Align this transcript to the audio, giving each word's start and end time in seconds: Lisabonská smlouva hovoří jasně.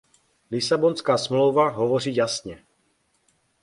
Lisabonská 0.51 1.17
smlouva 1.17 1.69
hovoří 1.69 2.15
jasně. 2.15 2.63